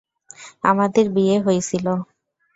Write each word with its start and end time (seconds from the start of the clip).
আমাদের 0.63 1.05
বিয়ে, 1.09 1.37
হইছিলো। 1.39 1.93